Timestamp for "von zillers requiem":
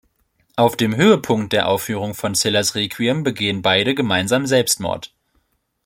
2.15-3.21